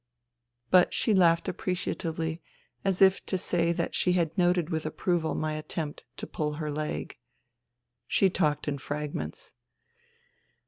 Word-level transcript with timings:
But 0.71 0.95
she 0.95 1.13
laughed 1.13 1.47
appreciatively, 1.47 2.41
as 2.83 3.03
if 3.03 3.23
to 3.27 3.37
say 3.37 3.71
that 3.73 3.93
she 3.93 4.13
had 4.13 4.35
noted 4.35 4.71
with 4.71 4.83
approval 4.83 5.35
my 5.35 5.53
attempt 5.53 6.05
to 6.17 6.25
pull 6.25 6.53
her 6.53 6.71
leg. 6.71 7.19
She 8.07 8.27
talked 8.27 8.67
in 8.67 8.79
fragments. 8.79 9.53